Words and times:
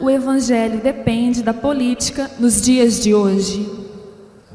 o 0.00 0.10
Evangelho 0.10 0.80
depende 0.80 1.42
da 1.42 1.52
política 1.52 2.30
nos 2.38 2.60
dias 2.60 3.00
de 3.00 3.12
hoje? 3.14 3.70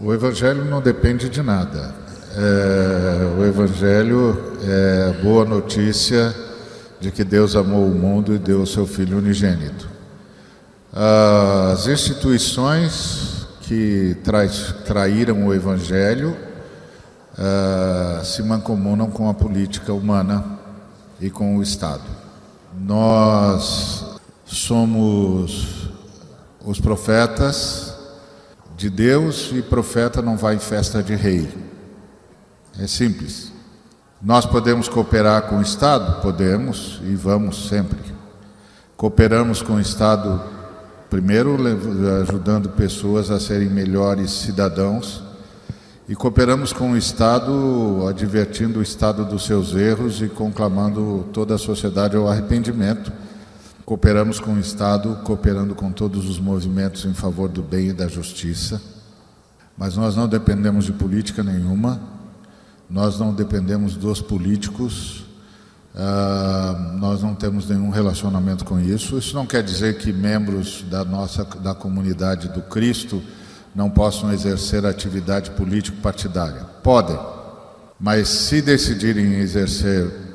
O 0.01 0.13
Evangelho 0.13 0.65
não 0.65 0.81
depende 0.81 1.29
de 1.29 1.41
nada. 1.41 1.93
É, 2.35 3.39
o 3.39 3.45
Evangelho 3.45 4.55
é 4.63 5.09
a 5.09 5.23
boa 5.23 5.45
notícia 5.45 6.33
de 6.99 7.11
que 7.11 7.23
Deus 7.23 7.55
amou 7.55 7.85
o 7.85 7.93
mundo 7.93 8.33
e 8.33 8.39
deu 8.39 8.61
o 8.61 8.67
seu 8.67 8.87
Filho 8.87 9.17
unigênito. 9.17 9.87
As 10.91 11.87
instituições 11.87 13.47
que 13.61 14.15
traíram 14.85 15.47
o 15.47 15.53
Evangelho 15.53 16.35
uh, 17.33 18.23
se 18.23 18.43
mancomunam 18.43 19.09
com 19.09 19.29
a 19.29 19.33
política 19.33 19.93
humana 19.93 20.43
e 21.19 21.29
com 21.29 21.57
o 21.57 21.63
Estado. 21.63 22.03
Nós 22.79 24.12
somos 24.55 25.89
os 26.65 26.79
profetas 26.79 27.93
de 28.77 28.89
Deus 28.89 29.51
e 29.53 29.61
profeta 29.61 30.21
não 30.21 30.37
vai 30.37 30.55
em 30.55 30.59
festa 30.59 31.01
de 31.01 31.15
rei. 31.15 31.49
É 32.79 32.87
simples. 32.87 33.51
Nós 34.21 34.45
podemos 34.45 34.87
cooperar 34.87 35.43
com 35.43 35.57
o 35.57 35.61
Estado? 35.61 36.21
Podemos 36.21 37.01
e 37.03 37.15
vamos 37.15 37.67
sempre. 37.67 37.99
Cooperamos 38.95 39.61
com 39.61 39.73
o 39.73 39.81
Estado, 39.81 40.41
primeiro 41.09 41.57
ajudando 42.21 42.69
pessoas 42.69 43.29
a 43.29 43.39
serem 43.39 43.69
melhores 43.69 44.31
cidadãos, 44.31 45.21
e 46.07 46.15
cooperamos 46.15 46.71
com 46.71 46.91
o 46.91 46.97
Estado, 46.97 48.05
advertindo 48.07 48.79
o 48.79 48.83
Estado 48.83 49.25
dos 49.25 49.45
seus 49.45 49.73
erros 49.73 50.21
e 50.21 50.27
conclamando 50.27 51.27
toda 51.33 51.55
a 51.55 51.57
sociedade 51.57 52.15
ao 52.15 52.27
arrependimento. 52.27 53.11
Cooperamos 53.85 54.39
com 54.39 54.53
o 54.53 54.59
Estado, 54.59 55.19
cooperando 55.23 55.75
com 55.75 55.91
todos 55.91 56.29
os 56.29 56.39
movimentos 56.39 57.03
em 57.03 57.13
favor 57.13 57.49
do 57.49 57.61
bem 57.61 57.89
e 57.89 57.93
da 57.93 58.07
justiça. 58.07 58.81
Mas 59.77 59.97
nós 59.97 60.15
não 60.15 60.27
dependemos 60.27 60.85
de 60.85 60.93
política 60.93 61.43
nenhuma, 61.43 61.99
nós 62.89 63.19
não 63.19 63.33
dependemos 63.33 63.95
dos 63.95 64.21
políticos, 64.21 65.25
uh, 65.95 66.97
nós 66.97 67.21
não 67.21 67.35
temos 67.35 67.67
nenhum 67.67 67.89
relacionamento 67.89 68.63
com 68.63 68.79
isso. 68.79 69.17
Isso 69.17 69.35
não 69.35 69.45
quer 69.45 69.61
dizer 69.61 69.97
que 69.97 70.13
membros 70.13 70.85
da 70.89 71.03
nossa 71.03 71.43
da 71.43 71.75
comunidade 71.75 72.47
do 72.49 72.61
Cristo 72.61 73.21
não 73.75 73.89
possam 73.89 74.31
exercer 74.31 74.85
atividade 74.85 75.51
político-partidária. 75.51 76.63
Podem, 76.81 77.19
mas 77.99 78.29
se 78.29 78.61
decidirem 78.61 79.33
exercer 79.39 80.32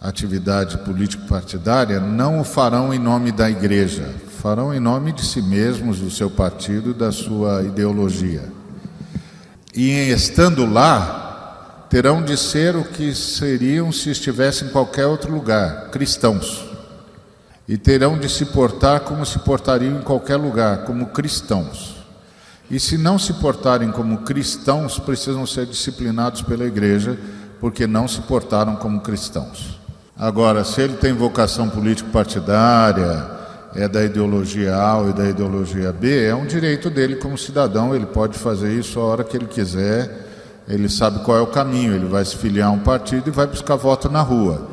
atividade 0.00 0.78
político-partidária, 0.78 1.98
não 1.98 2.40
o 2.40 2.44
farão 2.44 2.94
em 2.94 2.98
nome 2.98 3.32
da 3.32 3.50
igreja, 3.50 4.14
farão 4.40 4.72
em 4.72 4.78
nome 4.78 5.12
de 5.12 5.24
si 5.24 5.42
mesmos, 5.42 5.98
do 5.98 6.10
seu 6.10 6.30
partido, 6.30 6.94
da 6.94 7.10
sua 7.10 7.62
ideologia. 7.62 8.44
E 9.74 9.90
estando 10.10 10.64
lá, 10.64 11.86
terão 11.90 12.22
de 12.22 12.36
ser 12.36 12.76
o 12.76 12.84
que 12.84 13.14
seriam 13.14 13.90
se 13.90 14.10
estivessem 14.10 14.68
em 14.68 14.70
qualquer 14.70 15.06
outro 15.06 15.32
lugar, 15.32 15.90
cristãos. 15.90 16.64
E 17.66 17.76
terão 17.76 18.18
de 18.18 18.28
se 18.28 18.46
portar 18.46 19.00
como 19.00 19.26
se 19.26 19.38
portariam 19.40 19.98
em 19.98 20.02
qualquer 20.02 20.36
lugar, 20.36 20.84
como 20.84 21.06
cristãos. 21.06 21.96
E 22.70 22.78
se 22.78 22.96
não 22.96 23.18
se 23.18 23.34
portarem 23.34 23.90
como 23.90 24.18
cristãos, 24.18 24.98
precisam 24.98 25.46
ser 25.46 25.66
disciplinados 25.66 26.42
pela 26.42 26.64
igreja, 26.64 27.18
porque 27.60 27.86
não 27.86 28.06
se 28.06 28.20
portaram 28.22 28.76
como 28.76 29.00
cristãos. 29.00 29.77
Agora, 30.18 30.64
se 30.64 30.80
ele 30.80 30.94
tem 30.94 31.12
vocação 31.12 31.68
político-partidária, 31.68 33.24
é 33.74 33.86
da 33.86 34.02
ideologia 34.02 34.74
A 34.74 34.98
ou 34.98 35.12
da 35.12 35.28
ideologia 35.28 35.92
B, 35.92 36.24
é 36.24 36.34
um 36.34 36.44
direito 36.44 36.90
dele 36.90 37.16
como 37.16 37.38
cidadão, 37.38 37.94
ele 37.94 38.06
pode 38.06 38.36
fazer 38.36 38.72
isso 38.72 38.98
a 38.98 39.04
hora 39.04 39.22
que 39.22 39.36
ele 39.36 39.46
quiser, 39.46 40.26
ele 40.68 40.88
sabe 40.88 41.20
qual 41.20 41.38
é 41.38 41.40
o 41.40 41.46
caminho, 41.46 41.94
ele 41.94 42.06
vai 42.06 42.24
se 42.24 42.36
filiar 42.36 42.68
a 42.68 42.72
um 42.72 42.80
partido 42.80 43.28
e 43.28 43.30
vai 43.30 43.46
buscar 43.46 43.76
voto 43.76 44.10
na 44.10 44.20
rua. 44.20 44.66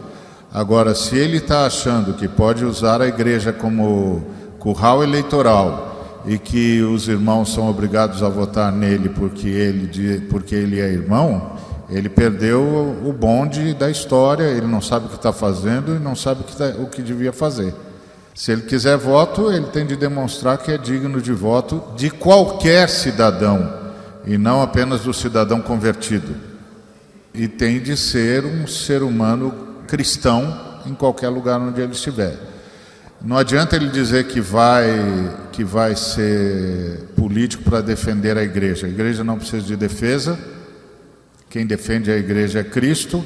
Agora, 0.52 0.96
se 0.96 1.16
ele 1.16 1.38
está 1.38 1.68
achando 1.68 2.14
que 2.14 2.28
pode 2.28 2.66
usar 2.66 3.00
a 3.00 3.08
igreja 3.08 3.54
como 3.54 4.26
curral 4.58 5.04
eleitoral, 5.04 5.96
e 6.28 6.40
que 6.40 6.82
os 6.82 7.08
irmãos 7.08 7.54
são 7.54 7.70
obrigados 7.70 8.24
a 8.24 8.30
votar 8.30 8.72
nele 8.72 9.10
porque 9.10 9.48
ele, 9.48 10.22
porque 10.22 10.56
ele 10.56 10.80
é 10.80 10.92
irmão, 10.92 11.56
ele 11.90 12.10
perdeu 12.10 12.62
o 13.04 13.14
bonde 13.14 13.74
da 13.74 13.90
história, 13.90 14.44
ele 14.44 14.66
não 14.66 14.82
sabe 14.82 15.06
o 15.06 15.10
que 15.10 15.16
está 15.16 15.32
fazendo 15.32 15.96
e 15.96 16.00
não 16.00 16.16
sabe 16.16 16.42
o 16.42 16.44
que, 16.44 16.56
tá, 16.56 16.74
o 16.80 16.88
que 16.88 17.02
devia 17.02 17.32
fazer. 17.32 17.74
Se 18.34 18.52
ele 18.52 18.64
quiser 18.64 18.98
voto, 18.98 19.52
ele 19.52 19.68
tem 19.68 19.86
de 19.86 19.96
demonstrar 19.96 20.58
que 20.58 20.72
é 20.72 20.78
digno 20.78 21.22
de 21.22 21.32
voto 21.32 21.82
de 21.96 22.10
qualquer 22.10 22.90
cidadão 22.90 23.72
e 24.26 24.38
não 24.38 24.62
apenas 24.62 25.02
do 25.02 25.14
cidadão 25.14 25.62
convertido. 25.62 26.36
E 27.34 27.48
tem 27.48 27.80
de 27.80 27.96
ser 27.96 28.44
um 28.46 28.66
ser 28.66 29.04
humano 29.04 29.54
cristão 29.88 30.82
em 30.86 30.94
qualquer 30.94 31.30
lugar 31.30 31.60
onde 31.60 31.80
ele 31.80 31.94
estiver. 31.94 32.36
Não 33.22 33.38
adianta 33.38 33.76
ele 33.76 33.90
dizer 33.90 34.28
que 34.28 34.42
vai 34.42 34.86
que 35.52 35.64
vai 35.64 35.96
ser 35.96 37.06
político 37.16 37.64
para 37.64 37.82
defender 37.82 38.38
a 38.38 38.44
igreja. 38.44 38.88
A 38.88 38.90
igreja 38.90 39.24
não 39.24 39.38
precisa 39.38 39.64
de 39.64 39.76
defesa. 39.76 40.38
Quem 41.50 41.66
defende 41.66 42.12
a 42.12 42.18
igreja 42.18 42.60
é 42.60 42.64
Cristo. 42.64 43.26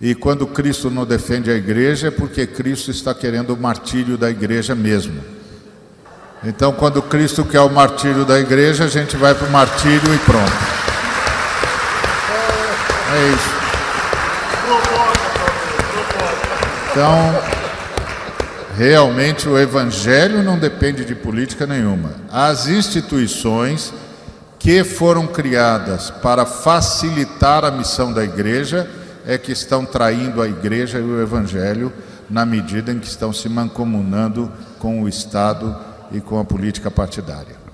E 0.00 0.14
quando 0.14 0.46
Cristo 0.46 0.90
não 0.90 1.06
defende 1.06 1.50
a 1.50 1.54
igreja 1.54 2.08
é 2.08 2.10
porque 2.10 2.46
Cristo 2.46 2.90
está 2.90 3.14
querendo 3.14 3.54
o 3.54 3.56
martírio 3.56 4.18
da 4.18 4.30
igreja 4.30 4.74
mesmo. 4.74 5.22
Então, 6.44 6.72
quando 6.72 7.00
Cristo 7.02 7.44
quer 7.44 7.60
o 7.60 7.70
martírio 7.70 8.24
da 8.24 8.38
igreja, 8.38 8.84
a 8.84 8.88
gente 8.88 9.16
vai 9.16 9.34
para 9.34 9.48
o 9.48 9.50
martírio 9.50 10.14
e 10.14 10.18
pronto. 10.18 10.52
É 13.14 13.32
isso. 13.32 13.56
Então, 16.90 17.56
Realmente 18.76 19.48
o 19.48 19.58
evangelho 19.58 20.42
não 20.42 20.58
depende 20.58 21.02
de 21.02 21.14
política 21.14 21.66
nenhuma. 21.66 22.12
As 22.30 22.68
instituições 22.68 23.90
que 24.66 24.82
foram 24.82 25.28
criadas 25.28 26.10
para 26.10 26.44
facilitar 26.44 27.64
a 27.64 27.70
missão 27.70 28.12
da 28.12 28.24
igreja 28.24 28.90
é 29.24 29.38
que 29.38 29.52
estão 29.52 29.86
traindo 29.86 30.42
a 30.42 30.48
igreja 30.48 30.98
e 30.98 31.02
o 31.02 31.22
evangelho 31.22 31.92
na 32.28 32.44
medida 32.44 32.90
em 32.90 32.98
que 32.98 33.06
estão 33.06 33.32
se 33.32 33.48
mancomunando 33.48 34.50
com 34.80 35.04
o 35.04 35.08
Estado 35.08 35.76
e 36.10 36.20
com 36.20 36.40
a 36.40 36.44
política 36.44 36.90
partidária. 36.90 37.65